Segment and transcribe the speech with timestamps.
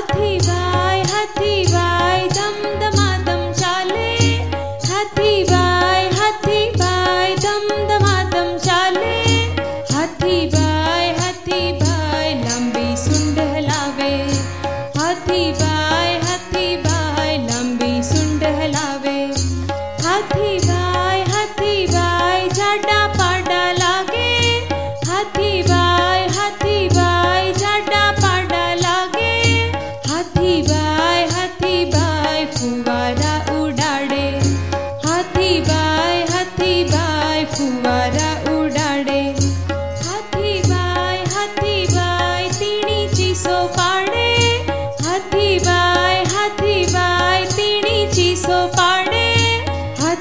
[0.00, 0.39] હાથી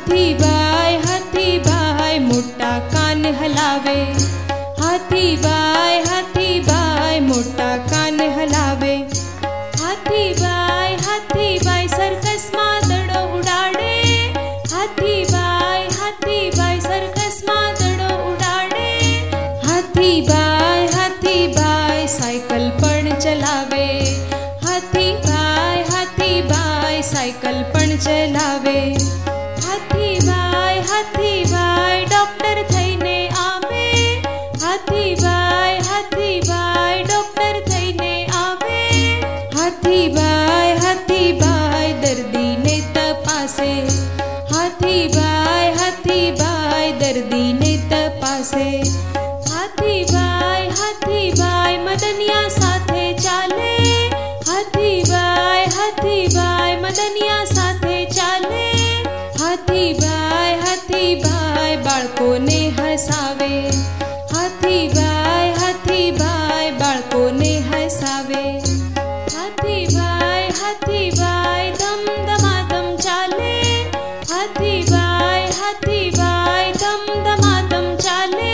[0.08, 3.96] હાથી ભાઈ હાથી ભાઈ મોટા કાન હલાવે
[4.78, 8.92] હાથી ભાઈ હાથી ભાઈ મોટા કાન હલાવે
[9.80, 13.92] હાથી ભાઈ હાથી ભાઈ સર્કસમાં દડો ઉડાડે
[14.72, 18.88] હાથી ભાઈ હાથી ભાઈ સર્કસમાં દડો ઉડાડે
[19.66, 23.86] હાથી ભાઈ હાથી ભાઈ સાયકલ પણ ચલાવે
[24.64, 28.78] હાથી ભાઈ હાથી ભાઈ સાયકલ પણ ચલાવે
[64.39, 68.43] હાથી ભાઈ હાથી ભાઈ બાળકોને હસાવે
[69.33, 73.49] હાથી ભાઈ હાથી ભાઈ ધમ ધમાધમ ચાલે
[74.29, 78.53] હાથી ભાઈ હાથી ભાઈ ધમ ધમાધમ ચાલે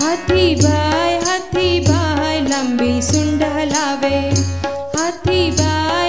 [0.00, 4.16] હાથી ભાઈ હાથી ભાઈ લંબી સુંડ હલાવે
[4.96, 6.01] હાથી ભાઈ